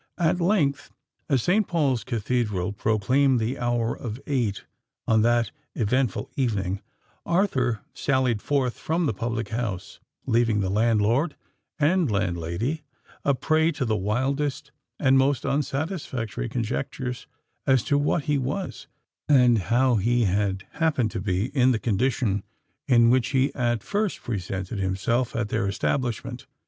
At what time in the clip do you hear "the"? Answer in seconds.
3.39-3.59, 9.05-9.13, 10.59-10.71, 13.85-13.95, 21.73-21.77